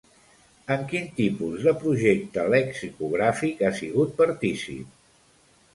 En 0.75 0.85
quin 0.93 1.03
tipus 1.19 1.67
de 1.67 1.73
projecte 1.83 2.47
lexicogràfic 2.55 3.63
ha 3.69 3.73
sigut 3.83 4.19
partícip? 4.25 4.99